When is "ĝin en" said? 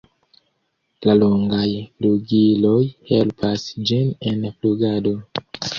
3.91-4.47